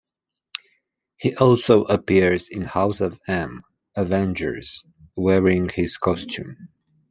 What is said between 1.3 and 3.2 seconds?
also appears in House of